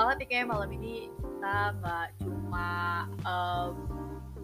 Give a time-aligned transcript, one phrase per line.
[0.00, 2.68] banget nih kayak malam ini kita nggak cuma
[3.28, 3.70] em,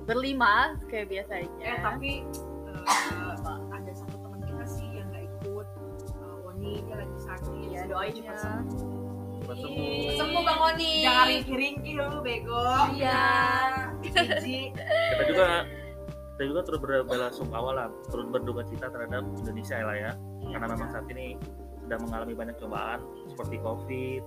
[0.04, 1.48] berlima kayak biasanya.
[1.64, 2.10] Eh tapi
[2.84, 3.34] eh,
[3.72, 5.66] ada satu teman kita sih yang nggak ikut.
[6.12, 7.56] Eh, Woni dia lagi sakit.
[7.72, 8.36] Iya, Semoga doain cepat ya.
[8.44, 8.92] sembuh.
[9.40, 10.12] Cepat sembuh.
[10.20, 10.92] Sembuh Bang Oni.
[11.00, 12.64] Jangan ringki-ringki lu bego.
[12.92, 13.24] Iya.
[14.04, 15.48] Kita juga
[16.36, 20.12] kita juga terus berbela sungkawa lah, turut berduka cita terhadap Indonesia lah ya.
[20.52, 21.40] Karena memang saat ini
[21.86, 22.98] sedang mengalami banyak cobaan
[23.30, 24.22] seperti COVID,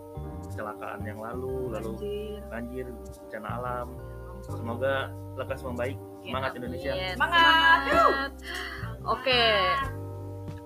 [0.48, 2.40] kecelakaan yang lalu, lalu Anjir.
[2.48, 2.86] banjir,
[3.20, 3.88] bencana alam.
[4.40, 6.00] Semoga lekas membaik.
[6.24, 6.92] Semangat Indonesia.
[7.12, 7.80] Semangat.
[7.84, 8.32] semangat.
[9.04, 9.44] Oke.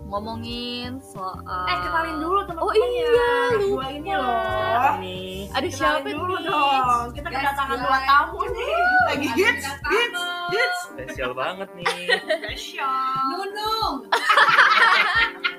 [0.03, 3.25] Ngomongin soal Eh kenalin dulu teman-teman Oh iya,
[3.57, 4.93] Dua ini loh.
[5.01, 5.17] Ini
[5.49, 6.45] Ada siapa dulu nih?
[6.45, 7.05] dong.
[7.17, 8.77] Kita Guys, kedatangan dua tamu nih.
[9.09, 10.21] Lagi hits, hits,
[10.53, 10.79] hits.
[10.85, 11.89] spesial banget nih.
[12.21, 12.93] Spesial.
[13.33, 13.95] Nunung.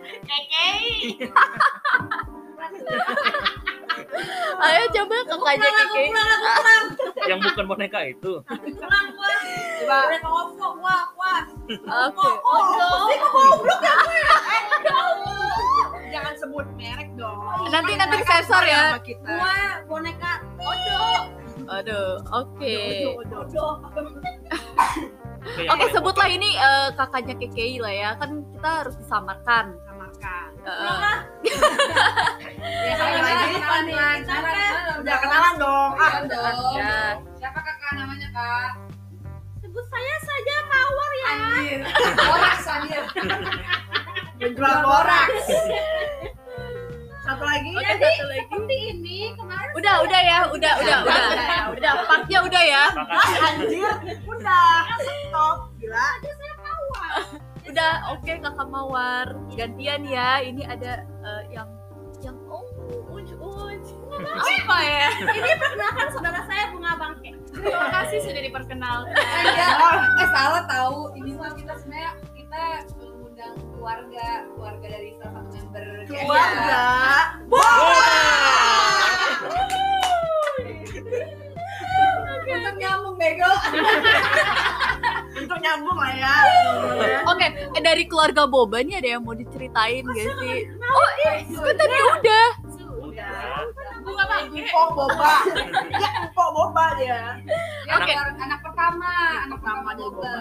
[4.65, 6.05] Ayo coba kakaknya Kiki.
[7.29, 8.33] Yang bukan boneka itu.
[8.41, 9.99] Coba.
[10.81, 11.43] Wah wah.
[12.09, 12.29] Oke.
[12.45, 12.61] Oh,
[13.09, 14.19] sih kok goblok ya gue?
[14.21, 15.53] Eh, ya Allah.
[16.13, 17.39] Jangan sebut merek dong.
[17.73, 18.97] Nanti nanti Mereka sensor ya.
[18.97, 19.29] sama kita.
[19.29, 19.57] Gua
[19.89, 20.33] boneka
[21.65, 22.77] Aduh, oke.
[23.25, 23.41] Odo.
[25.45, 28.11] Oke, paling sebutlah ini eh, kakaknya KKI lah ya.
[28.21, 29.77] Kan kita harus disamarkan.
[30.25, 30.49] Samarkan.
[30.65, 30.97] Eh,
[32.65, 33.61] Ya, sekali lagi.
[33.61, 35.91] kenalan Udah kenalan dong.
[36.01, 36.13] Ah.
[36.73, 36.97] Ya.
[37.37, 38.71] Siapa kakak namanya kak?
[39.61, 41.29] Sebut saya saja Mawar ya.
[41.29, 41.81] Anjir.
[42.33, 43.05] Orang anjir.
[44.41, 45.45] penjual boraks.
[47.25, 47.73] Satu lagi.
[47.77, 48.45] Oke, satu lagi.
[48.49, 49.73] Seperti ini kemarin.
[49.77, 51.21] Udah, udah ya, udah, udah, udah.
[51.77, 52.85] Udah, partnya udah ya.
[52.97, 53.93] Ah, anjir.
[54.25, 54.89] Udah.
[55.29, 55.57] Stop.
[55.77, 56.09] Gila.
[57.75, 59.35] Udah, oke Kakak Mawar.
[59.59, 60.39] Gantian ya.
[60.39, 61.67] Ini ada eh, yang
[62.23, 62.63] yang oh,
[63.11, 63.85] uj uj.
[64.15, 65.11] Apa ya?
[65.11, 67.35] Ini perkenalkan saudara saya Bunga Bangke.
[67.51, 69.11] Terima kasih sudah diperkenalkan.
[69.19, 69.75] Enggak.
[70.23, 71.19] Eh salah tahu.
[71.19, 72.63] Ini mah kita sebenarnya kita
[73.03, 76.87] mengundang keluarga keluarga dari salah satu member Keluarga.
[82.55, 83.51] Untuk nyambung bego.
[85.45, 86.35] Untuk nyambung lah ya.
[87.29, 90.59] Oke, eh, dari keluarga Boba nih ada yang mau diceritain gak sih?
[90.81, 92.49] Oh, iya, kan tadi udah.
[93.05, 93.39] Udah.
[94.05, 94.25] Bunga.
[94.53, 95.33] Empok boba.
[95.97, 97.41] Ya empok boba dia.
[97.89, 98.13] Ya, Oke.
[98.13, 99.11] anak, anak pertama,
[99.49, 100.37] anak pertama boba.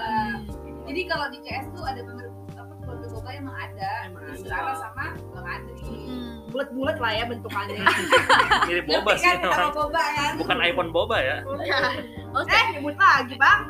[0.83, 2.27] Jadi kalau di CS tuh ada member
[2.59, 3.91] apa keluarga boba emang ada.
[4.11, 4.49] Emang Di ada.
[4.51, 5.05] Sarah sama.
[6.53, 7.81] Bulat-bulat lah ya bentukannya.
[8.69, 9.73] Mirip boba sih kan sama orang.
[9.73, 10.27] boba ya?
[10.37, 11.37] Bukan iPhone boba ya.
[12.33, 13.61] Oke, eh, nyebut lagi, Bang.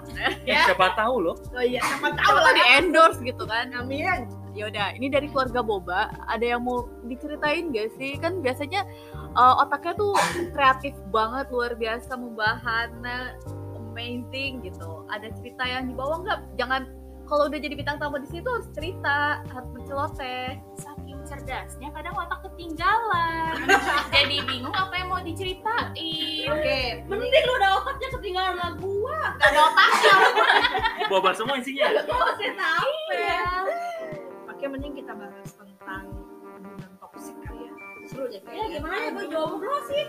[0.43, 0.67] Ya.
[0.67, 1.35] Siapa tahu loh.
[1.51, 2.53] Oh iya, siapa tahu siapa lah.
[2.55, 3.71] di endorse gitu kan?
[3.75, 4.27] Amin.
[4.53, 6.13] Yaudah, ini dari keluarga Boba.
[6.29, 8.15] Ada yang mau diceritain gak sih?
[8.19, 10.13] Kan biasanya eh, otaknya tuh
[10.55, 13.35] kreatif banget, luar biasa, membahana,
[13.93, 15.05] amazing gitu.
[15.13, 16.39] Ada cerita yang dibawa nggak?
[16.57, 16.81] Jangan
[17.29, 20.59] kalau udah jadi bintang tamu di situ harus cerita, harus berceloteh.
[21.33, 23.57] Cerdasnya kadang otak ketinggalan.
[24.13, 26.45] Jadi bingung apa yang mau diceritain.
[26.45, 29.19] Oke, Mending lu udah otaknya ketinggalan sama gua.
[29.35, 30.15] Gak ada otaknya.
[31.11, 31.89] Boba semua isinya.
[32.05, 33.45] Masih tahu ya.
[34.45, 36.61] Oke, mending kita bahas tentang hubungan
[37.01, 37.73] toksik kali ya.
[38.05, 38.77] Seru deh Ya kayaknya.
[38.77, 40.05] gimana ya gue jawab dulu sih.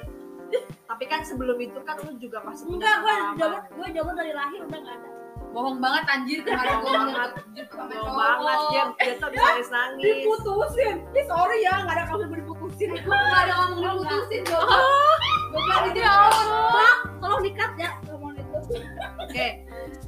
[0.85, 3.39] Tapi kan sebelum itu kan lu juga pasti punya Enggak, gue pengalaman.
[3.41, 5.11] jawab gue jawab dari lahir udah gak ada.
[5.55, 7.33] Bohong banget anjir kemarin gue Bohong banget.
[8.19, 10.03] banget, dia, dia tuh bisa nangis nangis.
[10.05, 10.97] Diputusin.
[11.13, 12.89] Ih sorry ya, gak ada kamu diputusin.
[12.99, 14.77] Nggak ada ngomong diputusin boba.
[15.49, 16.95] Boba di Ya Allah.
[17.17, 18.59] Tolong dikat ya ngomong itu.
[19.17, 19.47] Oke,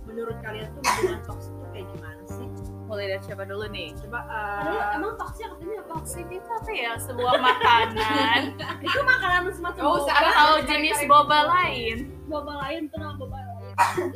[0.04, 2.48] menurut kalian tuh hubungan toksik tuh kayak gimana sih?
[2.86, 3.88] Mulai dari siapa dulu nih?
[3.96, 5.90] Coba eh, emang toksik katanya apa?
[5.94, 6.92] Toxic itu apa ya?
[6.96, 8.40] Sebuah makanan
[8.86, 10.10] Itu makanan semacam Oh, boba.
[10.12, 11.96] atau jenis boba lain.
[12.26, 13.54] boba lain tuh nama boba lain.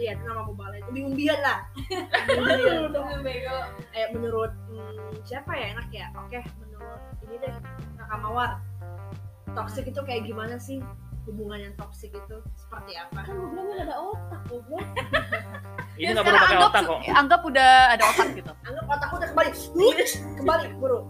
[0.01, 0.83] Iya itu nama boba lain.
[0.89, 1.59] Umbi-umbian lah.
[2.29, 3.21] Dulu dong.
[3.21, 3.57] bego.
[3.93, 6.07] Eh menurut hmm, siapa ya enak ya?
[6.17, 7.53] Oke, menurut ini deh
[8.01, 8.51] Kakak Mawar.
[9.53, 10.81] Toksik itu kayak gimana sih?
[11.29, 13.23] Hubungan yang toksik itu seperti apa?
[13.29, 14.81] Kan gue bilang ada otak goblok.
[16.01, 17.01] Ini Ya, nggak perlu pakai anggap, otak kok.
[17.13, 18.53] anggap udah ada otak gitu.
[18.65, 19.51] Anggap otakku udah kembali.
[20.41, 21.01] kembali, buru.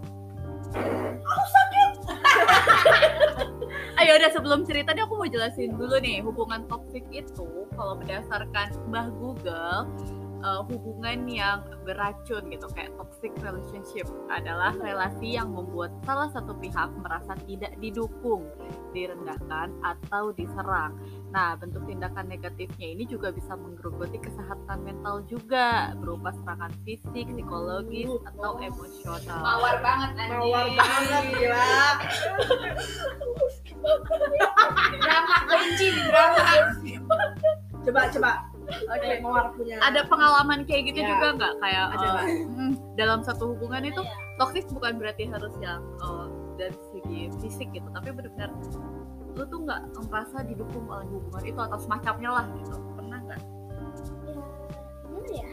[4.01, 8.73] Ayo udah sebelum cerita nih aku mau jelasin dulu nih hubungan toksik itu kalau berdasarkan
[8.89, 9.93] Mbah Google
[10.41, 16.89] eh, hubungan yang beracun gitu kayak toxic relationship adalah relasi yang membuat salah satu pihak
[16.97, 18.49] merasa tidak didukung,
[18.89, 20.97] direndahkan atau diserang.
[21.29, 28.09] Nah, bentuk tindakan negatifnya ini juga bisa menggerogoti kesehatan mental juga berupa serangan fisik, psikologis
[28.33, 29.41] atau emosional.
[29.45, 30.41] Mawar banget anjir.
[30.41, 31.69] Mawar banget gila.
[38.87, 39.75] Oke, Mawar punya.
[39.81, 41.09] ada pengalaman kayak gitu Ya.
[41.09, 42.07] juga nggak kayak Ada
[42.55, 44.01] mm, dalam satu hubungan itu
[44.37, 48.53] toxic bukan berarti harus yang eh, dari segi fisik gitu tapi benar-benar
[49.31, 53.39] lu tuh nggak merasa didukung oleh hubungan itu atau semacamnya lah gitu pernah nggak
[55.03, 55.47] Gimana ya?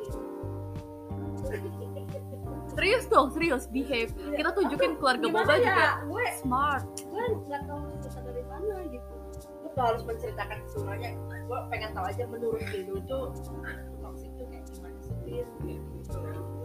[0.00, 0.18] Itu.
[2.70, 5.58] serius dong serius behave kita tunjukin keluarga boba ya?
[5.60, 9.09] juga Gue smart gue nggak tahu cerita dari mana gitu.
[9.70, 11.14] Gue tuh harus menceritakan semuanya.
[11.46, 13.18] Gue pengen tahu aja menurut Lino itu
[14.02, 15.46] toxic itu kayak gimana sih Lin?
[15.62, 16.18] Gitu.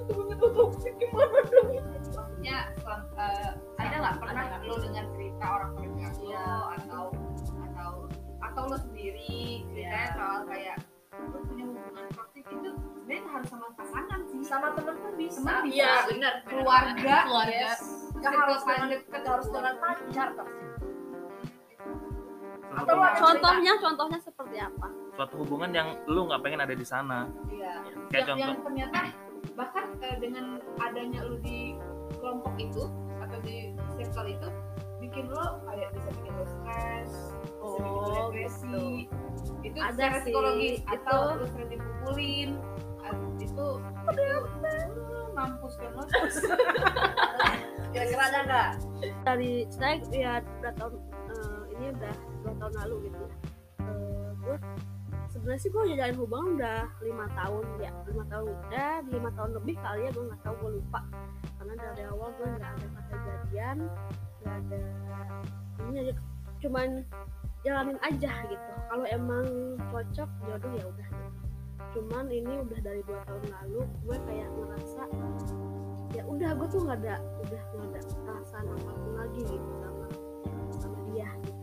[0.10, 1.70] Tuh toxic gimana dong?
[2.08, 6.48] maksudnya selam- eh, ada nggak pernah lo dengar cerita orang terdekat lo Iya.
[6.76, 7.04] atau
[7.62, 7.92] atau
[8.42, 9.38] atau lo sendiri
[9.68, 10.16] ceritanya Iya.
[10.16, 10.78] soal kayak
[11.16, 15.38] lo punya hubungan toksik itu sebenarnya nggak harus sama pasangan sih Sama temen pun bisa.
[15.40, 17.82] teman bisa Iya, bener Keluarga, keluarga yes.
[18.16, 20.65] Nggak Circle harus dengan nggak harus dengan pacar toxic.
[22.76, 24.88] Atau contohnya, contohnya seperti apa?
[25.16, 27.80] suatu hubungan yang lu nggak pengen ada di sana Iya.
[28.12, 29.00] kayak yang, contoh yang ternyata
[29.56, 30.46] bahkan eh, dengan
[30.76, 31.80] adanya lu di
[32.20, 32.84] kelompok itu
[33.18, 34.48] atau di circle itu
[35.00, 39.08] bikin lo kayak bisa bikin lo stres bisa bikin lo Oh, depresi
[39.64, 40.92] itu Ada secara psikologis itu.
[40.92, 42.50] atau lo sering dipukulin
[43.40, 43.68] itu itu
[45.32, 46.04] mampus kan lo
[47.96, 48.70] Kira-kira ada nggak?
[49.24, 50.94] Dari saya ya udah tahun
[51.76, 53.36] ini udah dua tahun lalu gitu ya.
[53.86, 54.58] Eh, gue
[55.36, 59.76] sebenarnya sih gue jalanin hubungan udah lima tahun ya lima tahun udah lima tahun lebih
[59.84, 61.02] kali ya gue nggak tahu gue lupa
[61.60, 63.78] karena dari awal gue nggak ada kata jadian
[64.42, 64.82] nggak ada
[65.92, 66.14] ini aja
[66.64, 66.88] cuman
[67.68, 69.46] jalanin aja gitu kalau emang
[69.92, 71.40] cocok jodoh ya udah gitu.
[72.00, 75.04] cuman ini udah dari dua tahun lalu gue kayak ngerasa
[76.16, 80.08] ya udah gue tuh nggak ada udah nggak ada perasaan apa pun lagi gitu sama
[80.80, 81.55] sama dia gitu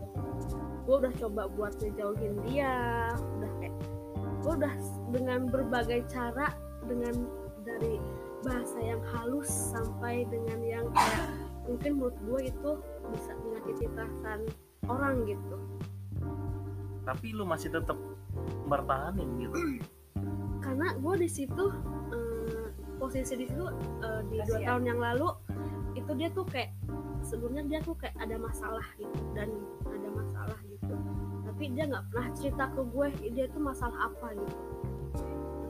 [0.82, 2.74] gue udah coba buat ngejauhin dia
[3.38, 3.76] udah kayak
[4.42, 4.74] gue udah
[5.14, 6.50] dengan berbagai cara
[6.90, 7.14] dengan
[7.62, 8.02] dari
[8.42, 11.30] bahasa yang halus sampai dengan yang kayak
[11.62, 12.70] mungkin menurut gue itu
[13.14, 14.40] bisa menyakiti perasaan
[14.90, 15.56] orang gitu.
[17.06, 17.94] Tapi lu masih tetap
[18.66, 19.54] bertahanin gitu?
[20.58, 21.70] Karena gue di situ
[22.10, 22.66] eh,
[22.98, 23.66] posisi di situ
[24.02, 25.30] eh, di dua tahun yang lalu
[25.94, 26.74] itu dia tuh kayak
[27.22, 29.81] sebelumnya dia tuh kayak ada masalah gitu dan ada masalah gitu
[31.62, 33.06] tapi dia nggak pernah cerita ke gue
[33.38, 34.58] dia tuh masalah apa gitu.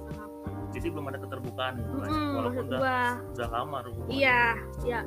[0.09, 0.49] Masalah apa?
[0.73, 2.99] Jadi belum ada keterbukaan kan Mm-mm, walaupun maksud udah gue
[3.37, 4.43] udah lama hubungan iya
[4.89, 5.01] ya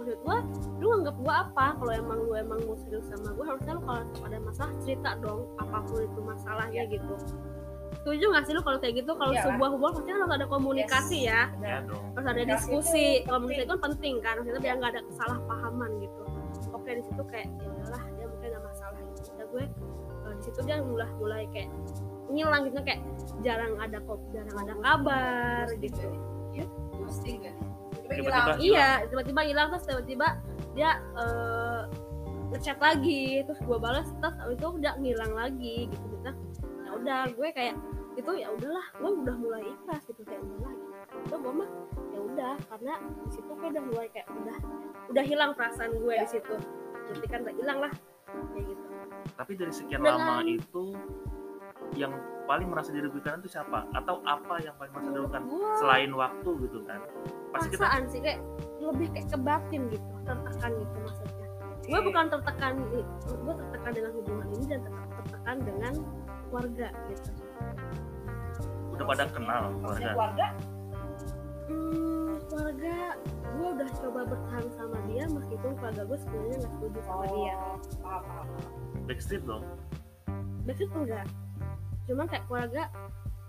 [0.00, 0.36] maksud gue
[0.80, 1.66] lu anggap gue apa?
[1.76, 5.44] Kalau emang lu emang mau serius sama gue harusnya lu kalau ada masalah cerita dong
[5.60, 7.14] apa pun itu masalahnya gitu.
[8.00, 9.12] Setuju gak sih lu kalau kayak gitu?
[9.12, 9.44] Kalau Iyalah.
[9.44, 11.52] sebuah hubungan pasti kan harus ada komunikasi ya.
[11.60, 12.16] Ya dong.
[12.16, 14.14] harus ada diskusi komunikasi itu kan penting.
[14.24, 14.34] kan.
[14.40, 16.22] Maksudnya biar nggak ada kesalahpahaman gitu.
[16.72, 19.28] Oke di situ kayak ya udahlah dia mungkin ada masalah gitu.
[19.36, 19.64] Udah gue
[20.40, 21.68] di situ dia mulai mulai kayak
[22.32, 23.02] ngilang gitu kayak
[23.44, 26.08] jarang ada kok jarang ada kabar gitu.
[27.00, 27.56] ghosting kan?
[28.06, 30.28] Tiba-tiba iya tiba-tiba hilang terus tiba-tiba
[30.72, 31.82] dia eh,
[32.54, 36.04] ngechat lagi terus gue balas terus abis itu udah ngilang lagi gitu.
[36.06, 36.30] Gitu
[36.86, 37.74] ya udah gue kayak
[38.18, 40.74] itu ya udahlah gue udah mulai ikhlas gitu kayak udahlah
[41.26, 41.34] gitu.
[41.34, 41.70] Gue mah
[42.14, 42.94] ya udah karena
[43.26, 44.56] di situ gue udah mulai kayak udah
[45.10, 46.54] udah hilang perasaan gue di situ.
[47.10, 47.92] Berarti kan udah hilang lah
[48.54, 48.84] kayak gitu.
[49.36, 50.84] Tapi dari sekian Dengan- lama itu
[51.98, 52.12] yang
[52.46, 53.86] paling merasa dirugikan itu siapa?
[53.94, 55.42] Atau apa yang paling merasa dirugikan?
[55.46, 57.00] Gue selain waktu gitu kan?
[57.50, 58.40] Pasti kita perasaan sih kayak
[58.78, 61.46] lebih kayak ke batin gitu tertekan gitu maksudnya.
[61.90, 65.92] Gue bukan tertekan gue tertekan dengan hubungan ini dan tertekan dengan
[66.50, 67.30] keluarga gitu.
[68.94, 70.46] Udah pada kenal keluarga keluarga
[71.70, 72.96] hmm, keluarga
[73.50, 77.54] gue udah coba bertahan sama dia meskipun keluarga gue sebenarnya nggak setuju sama dia.
[77.54, 78.46] Oh, paham, paham.
[79.06, 79.64] backstreet dong.
[80.66, 81.26] Backstreet enggak.
[82.10, 82.82] Cuman kayak keluarga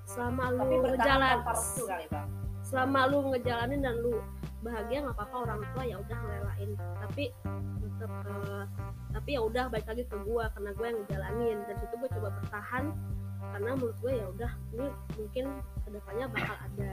[0.05, 2.27] selama lu Tapi bertahan ngejalan tanpa restu kali bang.
[2.61, 4.13] selama lu ngejalanin dan lu
[4.61, 6.69] bahagia nggak apa-apa orang tua ya udah ngerelain
[7.01, 7.23] tapi
[7.81, 8.65] tetap eh,
[9.11, 11.57] tapi ya udah balik lagi ke gua karena gue yang ngejalanin.
[11.67, 12.83] Dan situ gue coba bertahan
[13.51, 14.87] karena menurut gue ya udah ini
[15.19, 15.45] mungkin
[15.83, 16.91] ke depannya bakal ada.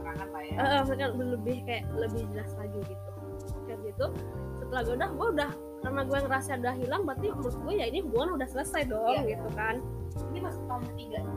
[0.00, 0.56] Lah ya?
[0.82, 3.10] Maksudnya lebih kayak lebih jelas lagi gitu.
[3.66, 4.06] Kayak gitu
[4.60, 7.98] setelah gue udah gue udah karena gue ngerasa udah hilang berarti menurut gue ya ini
[8.04, 9.34] hubungan udah selesai dong Iya.
[9.34, 9.76] gitu kan.
[10.30, 11.36] Ini masuk tahun ketiga tahun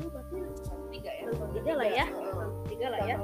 [0.00, 0.36] lalu berarti
[0.90, 1.24] tiga ya?
[1.28, 2.06] Tahun lah ya.
[2.08, 2.86] Tahun ketiga.
[2.88, 3.16] Lah ya.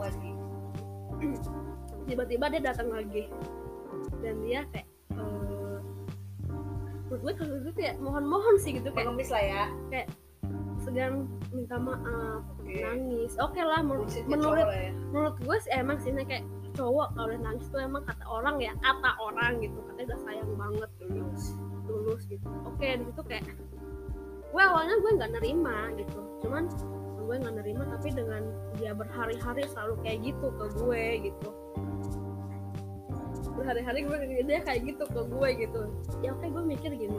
[2.06, 3.24] Tiba-tiba dia datang lagi.
[4.20, 4.85] Dan dia kayak
[7.16, 9.64] menurut gue kalau gitu ya mohon-mohon sih gitu kayak Pengemis lah ya.
[10.84, 12.78] segan minta maaf Oke.
[12.78, 14.94] nangis oke lah menurut menurut ya.
[15.10, 16.46] menurut gue sih emang sih kayak
[16.78, 20.50] cowok kalau udah nangis tuh emang kata orang ya kata orang gitu katanya udah sayang
[20.54, 21.42] banget tulus
[21.90, 23.44] tulus gitu oke di situ kayak
[24.52, 26.70] gue awalnya gue nggak nerima gitu cuman
[27.26, 28.42] gue nggak nerima tapi dengan
[28.78, 31.50] dia berhari-hari selalu kayak gitu ke gue gitu
[33.56, 35.82] berhari-hari gue dia kayak gitu ke gue gitu.
[36.20, 37.16] Ya oke gue mikir gini.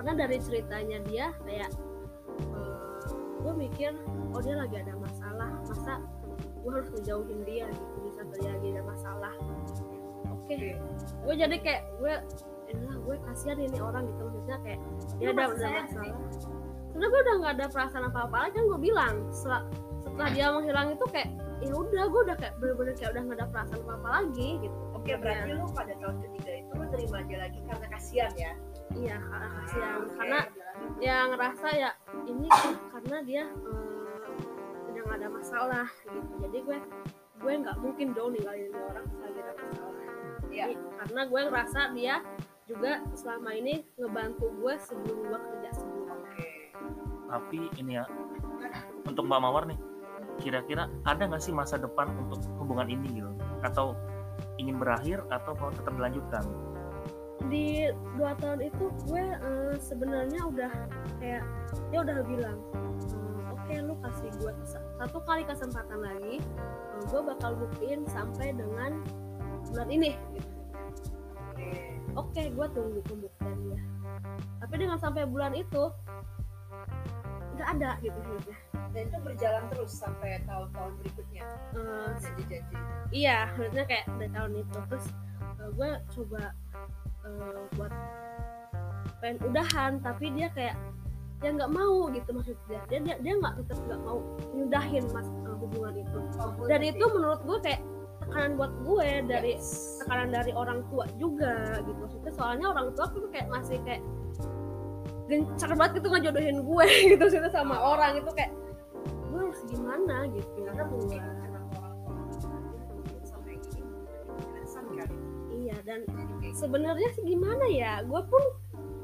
[0.00, 1.70] Karena dari ceritanya dia kayak
[2.56, 2.76] eh,
[3.44, 3.92] gue mikir
[4.32, 6.00] oh dia lagi ada masalah masa
[6.60, 9.34] gue harus ngejauhin dia gitu bisa terjadi ada masalah.
[10.32, 10.80] Oke
[11.24, 12.14] gue jadi kayak gue
[12.70, 14.22] elah gue kasihan ini orang gitu.
[14.24, 14.80] Maksudnya kayak
[15.20, 15.84] dia ada ada masalah.
[16.90, 19.14] karena gue udah nggak ada perasaan apa apa lagi kan gue bilang.
[19.30, 19.62] Setelah,
[20.02, 21.28] setelah dia menghilang itu kayak
[21.60, 24.89] ya udah gue udah kayak bener-bener kayak udah nggak ada perasaan apa apa lagi gitu
[25.00, 28.52] Oke, berarti lu pada tahun ketiga itu lu terima aja lagi karena kasihan ya.
[28.90, 30.12] iya karena kasihan Oke.
[30.18, 30.40] karena
[31.00, 31.90] ya ngerasa ya
[32.28, 32.48] ini
[32.92, 36.78] karena dia eh, udah nggak ada masalah gitu jadi gue
[37.40, 39.98] gue nggak mungkin dong ninggalin dia orang lagi ada masalah
[40.50, 40.64] Iya.
[40.66, 42.14] Jadi, karena gue ngerasa dia
[42.66, 46.48] juga selama ini ngebantu gue sebelum gue kerja sebelum Oke.
[47.30, 48.04] tapi ini ya
[49.06, 49.78] untuk Mbak Mawar nih
[50.42, 53.30] kira-kira ada nggak sih masa depan untuk hubungan ini gitu
[53.62, 53.94] atau
[54.60, 56.44] ingin berakhir atau mau tetap dilanjutkan
[57.48, 57.88] di
[58.20, 60.72] dua tahun itu gue eh, sebenarnya udah
[61.16, 61.44] kayak
[61.88, 62.58] dia udah bilang
[63.16, 64.52] eh, oke lu kasih gue
[65.00, 69.00] satu kali kesempatan lagi eh, gue bakal buktiin sampai dengan
[69.72, 70.50] bulan ini gitu.
[71.48, 71.68] Oke.
[72.12, 73.80] oke gue tunggu pembuktiannya
[74.60, 75.88] tapi dengan sampai bulan itu
[77.56, 78.56] nggak ada gitu hidupnya
[78.90, 81.44] Dan itu berjalan terus sampai tahun-tahun berikutnya.
[81.72, 82.74] Eh, Janji-janji.
[83.10, 85.06] iya maksudnya kayak dari tahun itu terus
[85.56, 86.42] eh, gue coba
[87.22, 87.92] eh, buat
[89.18, 90.74] pengen udahan tapi dia kayak
[91.40, 94.18] ya nggak mau gitu maksudnya dia dia dia nggak tetap nggak mau
[94.52, 96.94] nyudahin mas eh, hubungan itu Oh, gue dan ngerti.
[96.94, 97.80] itu menurut gue kayak
[98.20, 99.68] tekanan buat gue dari Yes.
[99.98, 104.02] tekanan dari orang tua juga gitu maksudnya soalnya orang tua tuh kayak masih kayak
[105.26, 108.50] gencar banget gitu ngejodohin gue gitu sama orang itu kayak
[109.60, 110.56] harus gimana gitu.
[110.64, 111.96] Karena mungkin anak orang
[115.50, 116.00] iya dan
[116.56, 118.42] sebenarnya sih gimana ya gue pun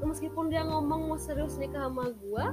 [0.01, 2.45] meskipun dia ngomong mau serius nikah sama gue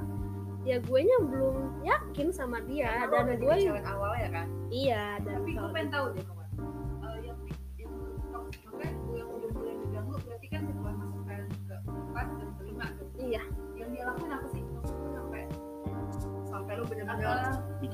[0.65, 4.47] ya gue nya belum yakin sama dia Karena dan gue awal ya kan?
[4.69, 6.25] Iya dan tapi gue pengen tahu deh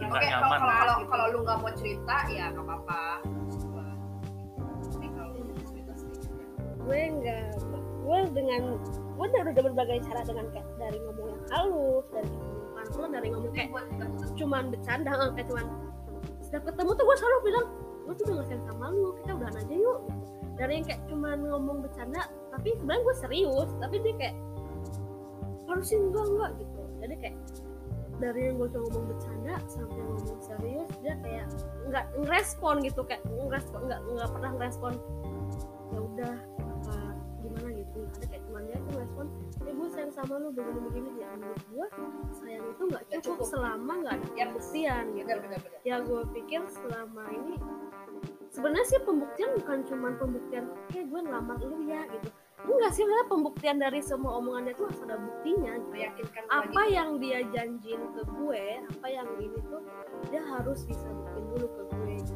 [0.08, 3.04] nggak kalau nyaman kalau kalau kalau lu nggak mau cerita ya nggak apa-apa.
[4.92, 6.46] Tapi kalau lu mau cerita sedikit ya.
[6.82, 7.50] gue nggak
[8.02, 12.30] gue dengan gue udah udah berbagai cara dengan kayak dari ngomong yang halus dari
[12.92, 14.06] pula dari ngomong kayak kita
[14.36, 15.66] cuman bercanda eh, kayak cuman
[16.44, 17.68] setiap ketemu tuh gue selalu bilang
[18.02, 20.00] gue tuh udah nggak sayang sama lu kita udahan aja yuk
[20.60, 24.36] dari yang kayak cuman ngomong bercanda tapi sebenarnya gue serius tapi dia kayak
[25.72, 27.36] harusnya enggak enggak gitu jadi kayak
[28.22, 31.48] dari yang gue cuma ngomong bercanda sampai ngomong serius dia kayak
[31.90, 34.94] nggak ngerespon gitu kayak ngerespon nggak nggak pernah ngerespon
[35.92, 36.96] ya udah apa
[37.42, 39.26] gimana gitu ada kayak cuman dia tuh ngerespon
[39.66, 41.86] ya gue sayang sama lu begini begini ya menurut gue
[42.38, 43.48] sayang itu nggak Nggak cukup, cukup.
[43.50, 44.38] selama nggak ada Yap.
[44.54, 45.80] pembuktian gitu Bener bener bener.
[45.82, 47.56] ya gue pikir selama ini
[48.52, 52.30] sebenarnya sih pembuktian bukan cuma pembuktian oke gue ngelamar lu ya gitu
[52.62, 55.92] enggak sih sebenarnya pembuktian dari semua omongan dia tuh harus ada buktinya gitu.
[55.98, 59.82] Meyakinkan apa yang dia janjiin ke gue apa yang ini tuh
[60.30, 62.36] dia harus bisa buktiin dulu ke gue gitu.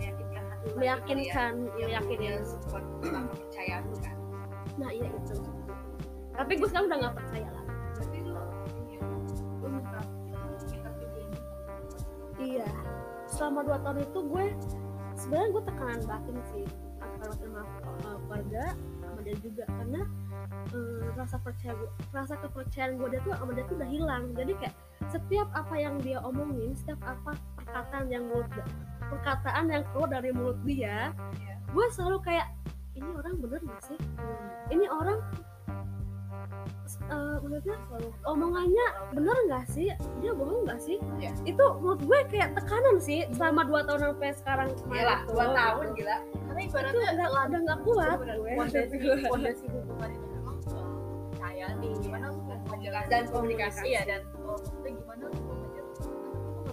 [0.00, 1.84] meyakinkan hati meyakinkan ya.
[1.84, 4.16] meyakinin support kepercayaan kan.
[4.80, 5.36] nah iya itu
[6.34, 8.34] tapi gue sekarang udah nggak percaya lagi lu
[8.88, 9.00] ya
[9.60, 10.00] lu minta
[10.32, 10.92] tujuan
[12.34, 12.68] Iya,
[13.30, 14.46] selama dua tahun itu gue
[15.14, 16.66] sebenarnya gue tekanan batin sih
[16.98, 17.62] antara sama
[18.04, 18.64] uh, keluarga
[19.24, 20.04] dia juga karena
[20.76, 24.24] uh, rasa percaya gue, rasa kepercayaan gue dia tuh sama dia tuh udah hilang.
[24.36, 24.74] Jadi kayak
[25.08, 28.48] setiap apa yang dia omongin, setiap apa perkataan yang mulut
[29.08, 31.12] perkataan yang keluar dari mulut dia,
[31.72, 32.48] gue selalu kayak
[32.94, 33.98] ini orang bener gak sih?
[34.70, 35.18] Ini orang
[37.08, 37.76] uh, maksudnya
[38.24, 39.88] omongannya bener nggak sih?
[40.20, 40.96] Dia bohong nggak sih?
[41.16, 41.32] Iya.
[41.44, 45.30] itu menurut gue kayak tekanan sih selama dua tahun sampai sekarang Gila, itu.
[45.32, 46.16] dua tahun gila.
[46.44, 48.94] karena itu ibaratnya udah udah nggak kuat gue fondasi
[49.26, 50.88] fondasi hubungan itu memang soal
[51.32, 53.82] percaya nih gimana lu ngejelasin Dan komunikasi.
[53.86, 55.86] iya dan oh, maksudnya gimana lu nggak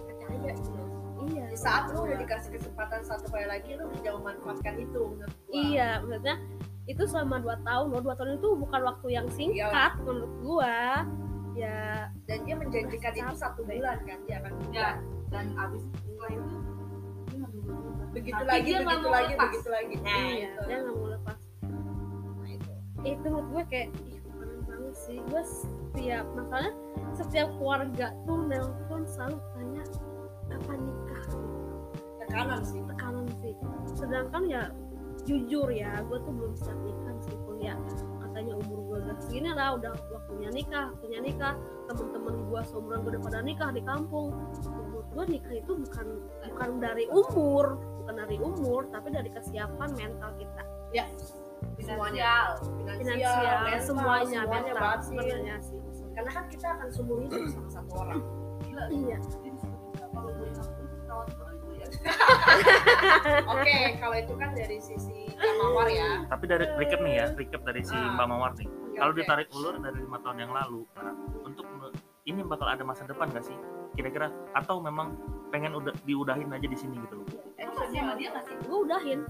[0.06, 0.82] percaya gitu
[1.28, 5.34] iya Di saat lu udah dikasih kesempatan satu kali lagi lu tidak memanfaatkan itu menurut
[5.34, 5.52] gua.
[5.52, 6.36] iya maksudnya
[6.90, 11.06] itu selama dua tahun loh dua tahun itu bukan waktu yang singkat menurut gua.
[11.52, 14.96] Ya Dan dia menjanjikan itu satu bulan kan dia akan ya
[15.28, 16.56] dan abis setelah itu
[18.12, 19.44] begitu Tapi lagi dia begitu lagi lepas.
[19.48, 19.94] begitu lagi.
[20.04, 20.48] Nah, iya.
[20.52, 20.60] itu.
[20.68, 21.38] dia nggak mau lepas.
[21.64, 22.72] Nah, itu.
[23.08, 24.18] itu menurut gue kayak ih
[24.68, 25.18] banget sih.
[25.28, 26.72] Gue setiap masalahnya
[27.12, 29.84] setiap keluarga tuh nelpon selalu tanya
[30.52, 31.24] kapan nikah?
[32.20, 32.80] Tekanan sih.
[32.84, 33.54] Tekanan sih.
[33.96, 34.62] Sedangkan ya
[35.22, 37.74] jujur ya gue tuh belum siap nikah meskipun ya
[38.32, 41.54] katanya umur gue udah segini lah udah waktunya nikah waktunya nikah.
[41.86, 44.32] Temen-temen gue seumuran gue udah pada nikah di kampung.
[44.66, 46.06] Menurut gue nikah itu bukan
[46.48, 50.62] bukan dari umur bukan dari umur tapi dari kesiapan mental kita.
[51.82, 52.56] Semuanya.
[52.58, 52.98] Finansial.
[52.98, 55.06] finansial mental, semuanya semuanya mental banget sih.
[55.06, 55.78] sebenarnya sih.
[56.12, 58.20] Karena kan kita akan seumur hidup sama satu orang.
[58.90, 59.18] Iya.
[60.12, 61.86] Kalau gue itu ya.
[63.44, 67.62] oke kalau itu kan dari sisi Kak Mawar ya Tapi dari recap nih ya, recap
[67.62, 68.14] dari si Ah.
[68.14, 68.68] Mbak Mawar nih.
[68.68, 69.18] Oke, Kalau oke.
[69.18, 71.64] ditarik ulur dari lima tahun yang lalu, nah, untuk
[72.22, 73.56] ini bakal ada masa depan gak sih?
[73.92, 75.18] Kira-kira atau memang
[75.48, 77.26] pengen udah diudahin aja di sini gitu loh?
[77.58, 78.56] Masih sama dia nggak sih?
[78.60, 79.20] gue udahin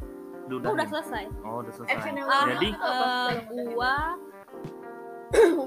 [0.42, 0.74] gue Diudahin.
[0.74, 1.94] udah selesai Oh, udah selesai.
[1.94, 3.30] Action ah, Jadi eh,
[3.72, 3.94] gua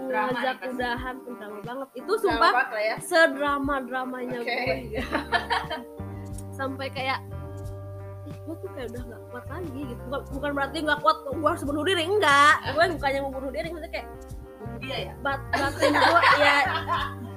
[0.06, 4.54] ngajak udahan drama banget itu sumpah ya sedrama dramanya Oke.
[4.86, 5.02] gue
[6.60, 7.20] sampai kayak
[8.26, 11.46] ih gue tuh kayak udah nggak kuat lagi gitu bukan, bukan berarti nggak kuat gue
[11.46, 14.08] harus bunuh diri enggak gue bukannya mau bunuh diri maksudnya kayak
[14.82, 15.14] Dia ya.
[15.22, 16.58] bat batin gue ya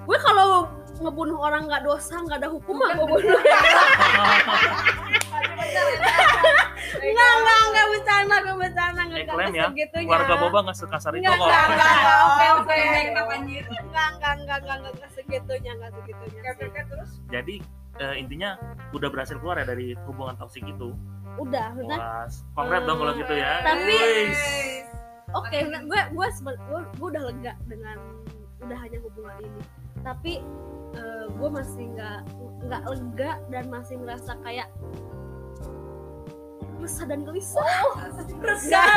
[0.03, 0.65] gue kalau
[0.99, 3.41] ngebunuh orang nggak dosa nggak ada hukum mah gue bunuh
[6.99, 11.11] enggak enggak enggak bercanda gue bercanda enggak Eh, klaim ya, segitunya keluarga Boba nggak sekasar
[11.13, 11.47] itu Enggak, kok.
[11.47, 12.75] enggak, enggak, enggak, oke, oke.
[12.79, 16.41] Enggak, enggak, enggak, enggak, enggak, enggak segitunya, enggak segitunya.
[17.29, 17.55] Jadi
[17.99, 18.57] eh, intinya
[18.95, 20.95] udah berhasil keluar ya dari hubungan toksik itu.
[21.39, 21.99] Udah, udah.
[21.99, 22.27] Wah,
[22.59, 23.63] kongres dong kalau gitu ya.
[23.63, 24.35] Tapi-.
[25.37, 27.97] Oke, gue gue gue gue udah lega dengan
[28.65, 29.63] udah hanya hubungan ini.
[30.01, 30.33] Tapi
[30.97, 32.21] eh, gue masih nggak
[32.67, 34.69] nggak lega dan masih merasa kayak
[36.79, 37.71] resah dan gelisah.
[38.49, 38.89] resah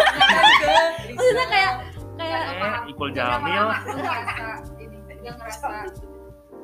[1.12, 1.74] Maksudnya kayak
[2.16, 3.66] kayak Eh, Ipul Jamil.
[3.74, 5.68] Dia ngerasa ini, dia ngerasa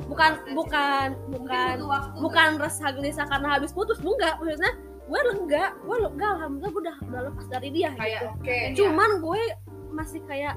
[0.07, 1.75] bukan bukan bukan
[2.19, 3.99] bukan resah gelisah karena habis putus.
[3.99, 4.73] Enggak maksudnya
[5.07, 8.27] gue lega gue lega alhamdulillah gue udah udah lepas dari dia kayak gitu.
[8.27, 9.41] oke cuman gue
[9.95, 10.55] masih kayak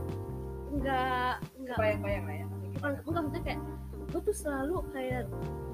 [0.74, 2.46] nggak nggak bayang-bayang lah ya.
[2.78, 3.60] Bukan bukan maksudnya kayak
[4.10, 5.22] gue tuh selalu kayak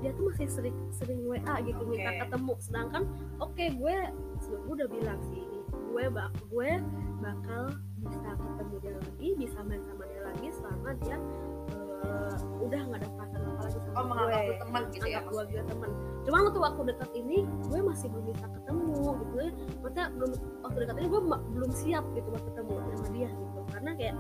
[0.05, 1.91] dia tuh masih sering sering WA gitu Oke.
[1.97, 2.53] minta ketemu.
[2.61, 3.03] Sedangkan
[3.41, 3.97] oke gue
[4.45, 6.71] sebelum gue udah bilang sih gue bak gue
[7.25, 7.73] bakal
[8.05, 11.17] bisa ketemu dia lagi bisa main sama dia lagi selama dia
[12.05, 13.11] eh, udah nggak ada
[13.93, 15.91] oh gue menganggap lu teman gitu ya gue juga teman
[16.27, 17.39] cuman waktu waktu dekat ini
[17.71, 19.51] gue masih belum bisa ketemu gitu ya.
[19.79, 20.31] Maksudnya belum
[20.67, 21.23] waktu dekat ini gue
[21.55, 23.59] belum siap gitu buat ketemu sama dia gitu.
[23.71, 24.15] Karena kayak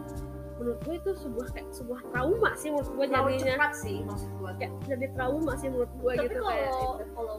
[0.56, 3.54] menurut gue itu sebuah kayak sebuah trauma sih menurut gue terlalu jadinya.
[3.58, 4.50] cepat sih maksud gua.
[4.54, 6.70] Kayak jadi trauma sih menurut gue Tapi gitu kalau kayak.
[6.70, 7.04] gitu.
[7.10, 7.34] kalau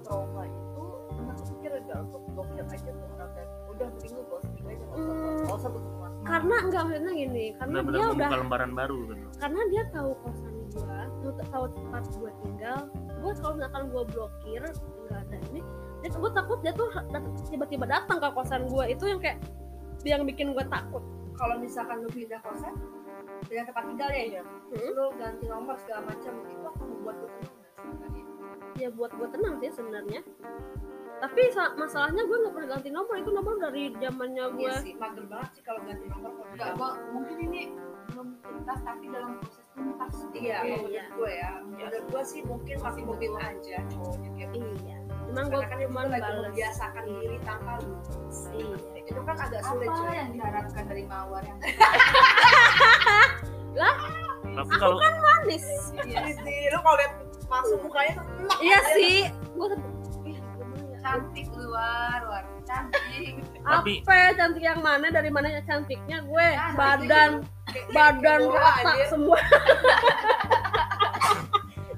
[0.00, 0.84] trauma itu
[1.20, 4.84] emang pikir enggak untuk blokir aja tuh orang dan udah mending lu ghosting aja
[5.68, 9.26] berteman karena enggak maksudnya gini karena Benar-benar dia udah lembaran baru gitu.
[9.40, 14.62] karena dia tahu kosan gue tahu, tahu tempat gue tinggal gue kalau misalkan gue blokir
[15.06, 15.60] nggak ada ini
[16.00, 16.88] dia gue takut dia tuh
[17.50, 19.38] tiba-tiba datang ke kosan gue itu yang kayak
[20.00, 21.04] yang bikin gue takut.
[21.36, 22.72] Kalau misalkan lu pindah kosan
[23.44, 24.40] pindah tempat tinggal ya?
[24.40, 24.90] Ya Hmm.
[24.96, 27.54] lu ganti nomor segala macam itu akan membuat lu tenang
[28.00, 28.10] nggak
[28.80, 30.20] ya buat gue tenang sih sebenarnya.
[31.20, 33.14] Tapi sa- masalahnya gue nggak pernah ganti nomor.
[33.20, 36.32] Itu nomor dari zamannya gue Iya sih, mager banget sih kalau ganti nomor.
[36.56, 37.62] Gua mungkin ini
[38.08, 40.14] belum tuntas tapi dalam proses tuntas.
[40.30, 41.04] Iya, Iya, kalau menurut iya.
[41.10, 41.50] gue ya.
[41.64, 44.68] Menurut gue sih mungkin masih mungkin aja cowoknya kayak gitu.
[44.84, 44.96] iya
[45.30, 47.94] cuman gue Karena kan itu cuman lagi membiasakan diri tanpa lu.
[48.50, 50.10] iya Itu kan agak sulit Apa cuy.
[50.12, 51.58] yang diharapkan dari mawar yang
[54.50, 55.66] Tapi kalau manis
[56.02, 57.12] Iya sih, lu kalau lihat
[57.46, 58.26] masuk mukanya tuh
[58.62, 59.66] iya sih gue
[60.24, 60.38] ya
[61.00, 63.34] cantik luar, luar cantik.
[63.60, 67.30] Tapi- apa cantik yang mana dari mana ya cantiknya gue Nah, badan
[67.90, 69.38] badan rata semua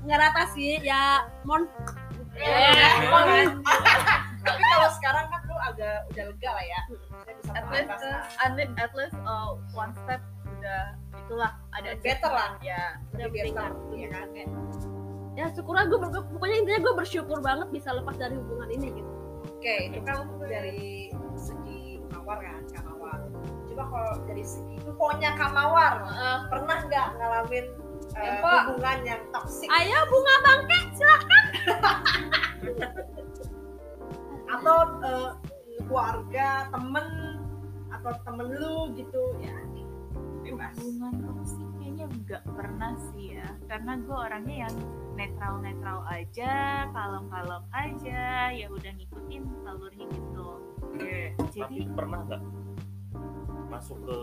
[0.02, 1.66] nggak rata sih ya mon
[2.32, 3.12] Iya.
[4.42, 6.80] Tapi kalau sekarang kan lu agak udah lega lah ya.
[7.22, 11.90] Saya bisa at least uh, at least, at least uh, one step udah itulah ada
[12.00, 12.56] Better lah.
[12.58, 14.26] ya Lebih better, ya kan?
[15.32, 19.10] ya syukurlah gue pokoknya intinya gue bersyukur banget bisa lepas dari hubungan ini gitu
[19.62, 21.06] Oke, itu kan dari
[21.38, 23.30] segi mawar kan, Kak Mawar.
[23.70, 27.66] Coba kalau dari segi pokoknya Kak Mawar, eh, pernah nggak ngalamin
[28.10, 28.50] Empo.
[28.50, 31.44] hubungan yang toksik ayo bunga bangke silakan
[34.58, 35.30] atau eh,
[35.86, 37.06] keluarga, temen
[37.94, 39.62] atau temen lu gitu ya?
[40.42, 40.74] Bebas.
[40.74, 41.71] hubungan toksik
[42.02, 44.76] kayaknya nggak pernah sih ya karena gue orangnya yang
[45.14, 46.52] netral netral aja
[46.90, 50.48] kalem kalem aja ya udah ngikutin alurnya gitu
[50.98, 52.42] tapi jadi pernah nggak
[53.70, 54.16] masuk ke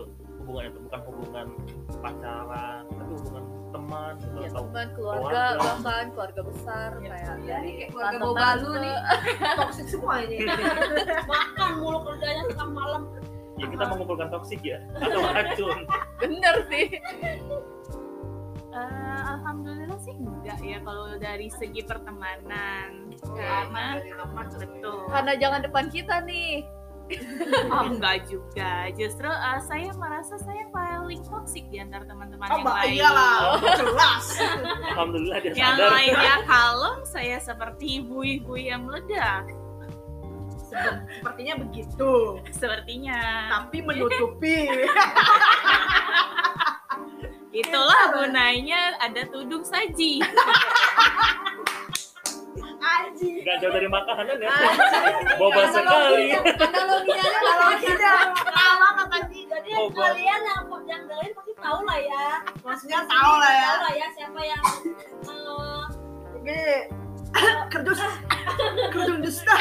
[0.44, 1.46] hubungan itu bukan hubungan
[2.04, 5.62] pacaran tapi hubungan teman gitu ya atau teman keluarga keluarga.
[5.80, 8.34] bahkan keluarga besar Ya, kayak ya, dari ini kayak keluarga tante-tante.
[8.36, 8.96] bawa balu nih.
[9.62, 10.36] Toxic semua ini.
[11.30, 13.02] makan mulu kerjanya tengah malam
[13.60, 14.80] ya kita mengumpulkan toksik ya.
[15.04, 15.78] Atau racun.
[16.18, 16.88] Bener sih.
[18.70, 23.10] Eh, alhamdulillah sih enggak ya kalau dari segi pertemanan.
[23.34, 23.98] Karena
[24.56, 25.10] betul.
[25.10, 26.62] Karena jangan depan kita nih.
[27.74, 28.86] Oh enggak juga.
[28.94, 32.94] Justru eh, saya merasa saya paling toksik di antara teman-teman Oh, yang lain.
[32.94, 33.38] Iyalah,
[33.74, 34.26] jelas.
[34.94, 35.90] alhamdulillah dia yang sadar.
[35.90, 39.50] lainnya kalem saya seperti bui-bui yang meledak
[40.70, 42.12] Sepertinya begitu.
[42.60, 43.18] sepertinya
[43.50, 44.70] Tapi menutupi.
[47.52, 50.22] itulah gunanya ada tudung saji
[52.80, 53.42] Anjing.
[53.42, 54.50] nggak jauh dari makanan ya
[55.34, 58.22] boba sekali Analoginya kalau tidak.
[58.46, 59.90] sama kakak jadi Bang.
[59.92, 62.26] kalian yang yang dengerin pasti tahu lah ya
[62.62, 63.66] Maksudnya tahu lah ya.
[63.66, 64.62] tahu lah ya siapa yang
[66.40, 66.78] Gini.
[67.70, 68.00] Kerdus.
[68.90, 69.56] Kerdus dusta.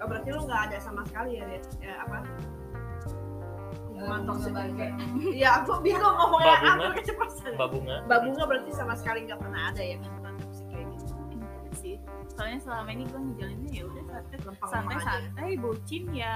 [0.00, 1.44] Oh, berarti lu nggak ada sama sekali ya?
[1.80, 2.24] Ya apa?
[3.92, 4.52] Hubungan toksik
[5.20, 7.52] Iya, aku bingung ngomongnya apa kecepatan.
[7.52, 11.12] mbak bunga Mbak Bunga berarti sama sekali nggak pernah ada ya hubungan toksik kayak gitu.
[11.36, 11.94] Enggak sih
[12.30, 15.04] soalnya selama ini gue ngejalinnya ya udah santai Lempeng-lempeng aja.
[15.04, 16.34] santai bocin ya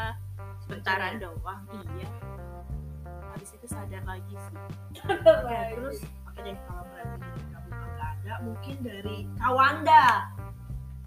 [0.60, 1.60] sebentaran doang
[1.96, 2.08] iya
[3.32, 4.56] habis itu sadar lagi sih
[5.72, 5.98] terus
[6.36, 7.33] deh kalau berarti
[8.24, 10.32] ada, mungkin dari Kawanda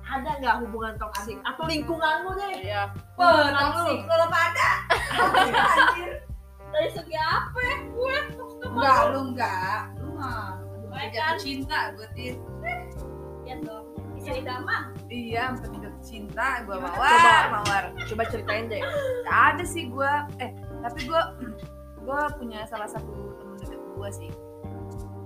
[0.07, 2.53] ada nggak hubungan toksik atau lingkunganmu deh?
[2.63, 2.93] Iya.
[3.17, 4.69] Toksik kalau ada.
[5.17, 6.11] Anjir.
[6.67, 8.17] dari segi apa ya gue
[8.69, 9.81] Enggak, lu enggak.
[9.97, 10.61] Lu mah
[10.93, 11.35] Baik, jatuh kan?
[11.41, 12.35] cinta gue tir.
[13.47, 17.35] ya dong bisa idaman Iya, sampai jatuh cinta gue mawar, Coba.
[17.49, 17.83] mawar.
[18.05, 18.83] Coba ceritain deh.
[19.25, 20.11] Gak ada sih gue.
[20.37, 20.51] Eh,
[20.85, 21.21] tapi gue
[22.05, 24.31] gue punya salah satu temen deket gue sih.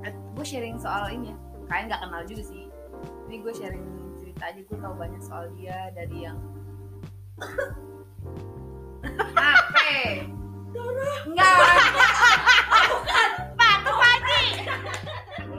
[0.07, 1.37] Eh, gue sharing soal ini ya.
[1.71, 2.67] Kalian nggak kenal juga sih.
[3.31, 3.87] Ini gue sharing
[4.19, 4.59] cerita aja.
[4.59, 6.35] Gue tahu banyak soal dia dari yang
[9.31, 9.75] HP.
[11.31, 11.55] Enggak.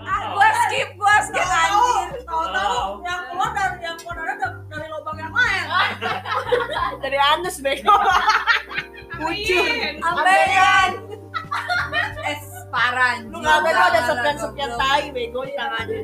[0.04, 2.20] Ah, gue skip, gue skip anjir.
[2.28, 4.36] Tahu-tahu yang keluar dari yang keluar dari,
[4.68, 5.64] dari lubang yang lain.
[7.00, 7.96] dari anus bego.
[13.42, 16.00] Nggak bego ada sepian-sepian tai bego di tangannya.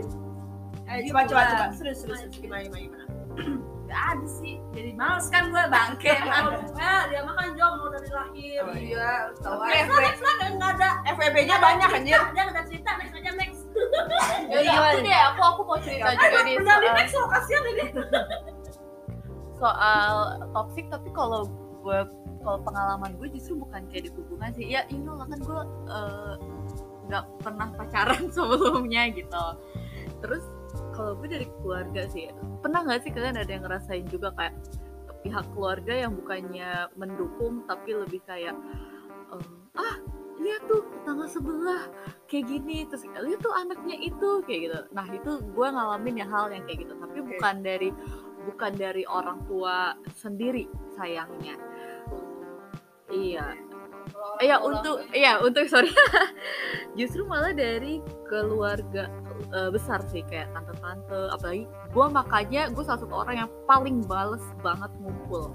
[0.84, 1.64] Eh, Coba coba coba.
[1.72, 3.04] Serius serius gimana gimana gimana.
[3.88, 4.60] Gak ada sih.
[4.76, 6.12] Jadi males kan gue bangke.
[6.76, 9.96] ya dia makan jomblo dari lahir Oh iya, tau Oke, aja.
[9.96, 12.20] next lah dan ada FWB-nya banyak anjir.
[12.36, 13.60] dia ada cerita next aja next
[14.52, 17.26] Ya, ya, aku deh, aku aku mau cerita juga nih Udah di soal, next lo
[17.32, 17.84] kasihan ini.
[19.58, 20.14] soal
[20.52, 21.48] toxic tapi kalau
[21.80, 21.98] gue
[22.38, 25.60] kalau pengalaman gue justru bukan kayak di hubungan sih ya you know lah kan gue
[25.88, 26.34] eh,
[27.08, 29.44] nggak pernah pacaran sebelumnya gitu.
[30.20, 30.44] Terus
[30.92, 32.28] kalau gue dari keluarga sih
[32.60, 34.54] pernah nggak sih kalian ada yang ngerasain juga kayak
[35.22, 38.54] pihak keluarga yang bukannya mendukung tapi lebih kayak
[39.34, 39.42] em,
[39.78, 39.96] ah
[40.38, 41.90] lihat tuh tetangga sebelah
[42.30, 44.78] kayak gini terus lihat tuh anaknya itu kayak gitu.
[44.94, 47.26] Nah itu gue ngalamin ya hal yang kayak gitu tapi Oke.
[47.34, 47.90] bukan dari
[48.46, 51.58] bukan dari orang tua sendiri sayangnya.
[53.08, 53.67] Iya
[54.38, 55.90] Iya untuk iya untuk sorry.
[56.98, 59.10] Justru malah dari keluarga
[59.50, 61.34] eh, besar sih kayak tante-tante.
[61.34, 65.54] Apalagi gue makanya gue salah satu orang yang paling bales banget ngumpul.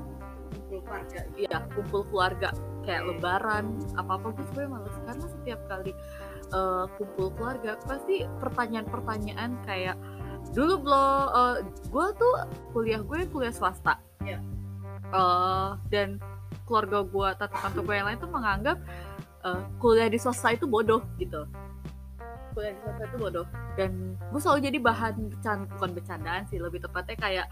[0.54, 1.20] Kumpul keluarga.
[1.40, 2.50] iya kumpul keluarga.
[2.84, 4.96] Kayak lebaran apa apa gue sebenarnya males.
[5.08, 5.92] Karena setiap kali
[6.52, 9.96] eh, kumpul keluarga pasti pertanyaan-pertanyaan kayak
[10.52, 12.34] dulu belum gue tuh
[12.76, 13.96] kuliah gue kuliah swasta.
[14.20, 14.44] Iya.
[15.14, 16.20] Eh, dan
[16.64, 18.78] keluarga gue tante-tante gue yang lain tuh menganggap
[19.44, 21.44] eh, kuliah di swasta itu bodoh gitu.
[22.54, 23.46] Kuliah di swasta itu bodoh.
[23.74, 27.48] Dan gue selalu jadi bahan bercanda bukan bercandaan sih lebih tepatnya kayak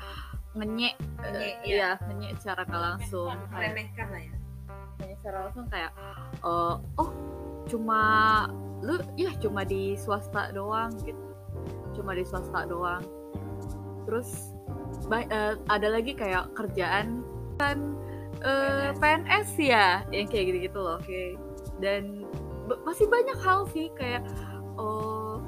[0.52, 1.90] ngenyek eh, Ngenyek, iya.
[2.04, 4.34] ngenyek secara nggak langsung kayak Remehkan lah ya.
[5.00, 5.92] nanya secara langsung kayak
[6.44, 7.10] eh, oh
[7.66, 8.02] cuma
[8.82, 11.22] lu ya cuma di swasta doang gitu.
[11.94, 13.04] Cuma di swasta doang.
[14.06, 14.52] Terus
[15.08, 17.22] ba- eh, ada lagi kayak kerjaan
[17.58, 17.78] kan
[18.42, 21.38] eh, PNS ya yang kayak gitu gitu loh Oke.
[21.78, 22.26] dan
[22.84, 24.24] masih banyak hal sih kayak
[24.76, 25.42] oh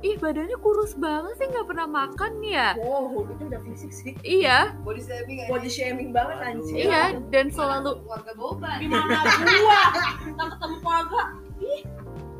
[0.00, 4.12] ih badannya kurus banget sih nggak pernah makan ya Wow, itu udah fisik sih.
[4.20, 5.48] iya Body shaming.
[5.48, 6.76] Body shaming banget anjir.
[6.76, 8.76] iya dan selalu keluarga boban.
[8.78, 9.80] di mana gua
[10.20, 11.20] kita ketemu keluarga
[11.58, 11.82] ih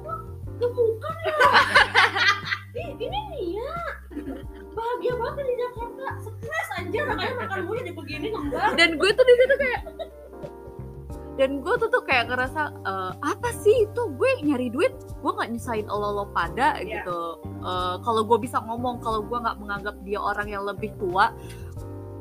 [0.05, 0.19] kok
[0.61, 1.37] gemukan ya
[2.85, 3.73] ih ini dia
[4.75, 9.25] bahagia banget di Jakarta stres anjir makanya makan mulu jadi begini kembar dan gue tuh
[9.25, 9.64] di situ kayak
[11.45, 14.03] dan gue tuh tuh kayak ngerasa "Eh, apa sih itu?
[14.17, 17.05] Gue nyari duit gue nggak nyusahin lo lo pada Iya.
[17.05, 17.21] gitu.
[17.45, 21.37] Eh, kalau gue bisa ngomong kalau gue nggak menganggap dia orang yang lebih tua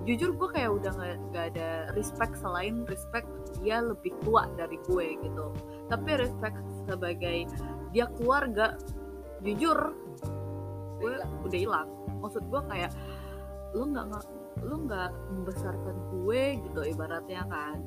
[0.03, 0.91] jujur gue kayak udah
[1.31, 3.23] nggak ada respect selain respect
[3.63, 5.55] dia lebih tua dari gue gitu.
[5.87, 7.47] Tapi respect sebagai
[7.95, 8.75] dia keluarga
[9.39, 9.95] jujur
[10.99, 11.15] gue
[11.47, 11.87] udah hilang.
[12.19, 12.91] maksud gue kayak
[13.75, 14.23] nggak nggak
[14.61, 17.81] lu nggak membesarkan gue gitu ibaratnya kan.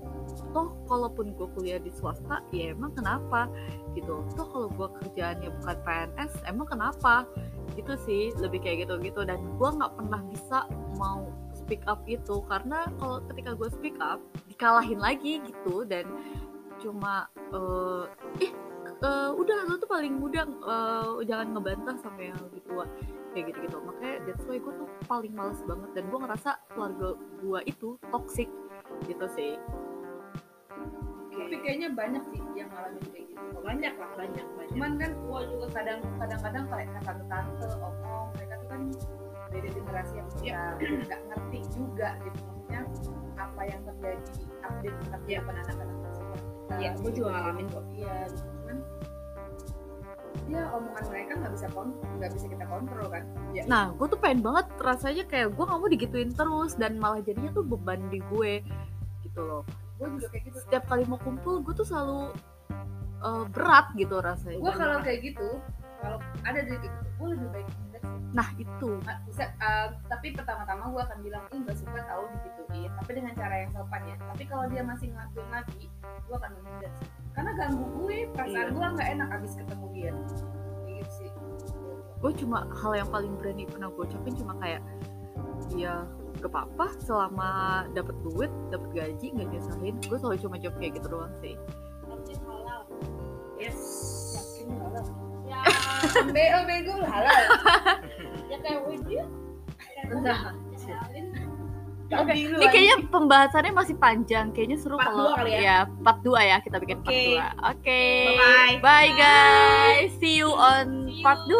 [0.50, 3.46] Toh kalaupun gue kuliah di swasta ya emang kenapa?
[3.94, 4.26] Gitu.
[4.34, 7.24] Toh kalau gue kerjaannya bukan PNS emang kenapa?
[7.78, 10.66] Gitu sih lebih kayak gitu gitu dan gue nggak pernah bisa
[10.98, 12.42] mau speak up itu.
[12.50, 14.18] Karena kalau ketika gue speak up
[14.50, 15.86] dikalahin lagi gitu.
[15.86, 16.10] Dan
[16.82, 18.04] cuma eh
[18.44, 18.52] ih
[19.00, 22.84] eh, udah lu tuh paling muda eh, jangan ngebantah sampai yang tua
[23.36, 27.08] kayak gitu gitu makanya that's why gue tuh paling males banget dan gue ngerasa keluarga
[27.44, 28.48] gue itu toxic
[29.04, 29.60] gitu sih.
[31.36, 33.56] Tapi kayaknya banyak sih yang ngalamin kayak gitu.
[33.60, 34.72] Banyak lah banyak banyak.
[34.72, 37.94] Cuman kan gua juga kadang kadang-kadang kayak tante tante om
[38.34, 38.80] mereka tuh kan
[39.52, 40.64] beda generasi yang kita
[41.06, 42.40] nggak ngerti juga gitu.
[42.40, 42.80] Maksudnya
[43.36, 47.84] apa yang terjadi update tentang kehidupan anak-anak kita Iya, gua juga ngalamin kok.
[47.94, 48.55] iya gitu
[50.46, 51.66] ya omongan mereka nggak bisa
[52.16, 55.80] nggak bisa kita kontrol kan ya Nah, gue tuh pengen banget rasanya kayak gue gak
[55.80, 58.62] mau digituin terus dan malah jadinya tuh beban di gue
[59.26, 59.62] gitu loh.
[59.98, 62.30] gue juga kayak gitu Setiap kali mau kumpul, gue tuh selalu
[63.20, 64.60] uh, berat gitu rasanya.
[64.60, 65.48] gue kalau kayak gitu
[66.06, 67.68] kalau ada di kayak gitu gue lebih baik.
[68.36, 68.90] Nah itu,
[69.24, 73.54] bisa uh, tapi pertama-tama gue akan bilang ih nggak suka tahu digituin tapi dengan cara
[73.64, 77.84] yang sopan ya tapi kalau dia masih ngelakuin lagi gue akan menghindar sih karena ganggu
[77.96, 78.74] gue perasaan Iya.
[78.76, 81.30] gue nggak enak abis ketemu dia kayak gitu sih
[82.16, 84.82] gue cuma hal yang paling berani pernah gue ucapin cuma kayak
[85.72, 86.04] ya
[86.36, 87.50] gak apa-apa selama
[87.96, 89.96] dapat duit, dapat gaji nggak nyusahin.
[90.04, 91.56] Gue selalu cuma jawab kayak gitu doang sih.
[93.56, 93.80] Yes
[94.36, 95.25] yakin halal
[96.34, 97.36] BO bego halal
[98.50, 99.26] ya kayak.
[100.22, 100.54] Nah,
[100.86, 101.26] Halalin.
[102.06, 104.54] Oke, ini kayaknya pembahasannya masih panjang.
[104.54, 105.90] Kayaknya seru Part kalau kali ya?
[106.06, 107.34] part 2 ya kita bikin part Oke.
[107.34, 107.74] 2.
[107.74, 108.02] Oke.
[108.30, 108.78] Bye-bye.
[108.78, 110.10] Bye guys.
[110.22, 111.58] See you on part 2.